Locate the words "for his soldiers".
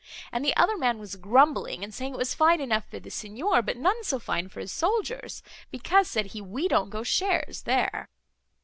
4.49-5.43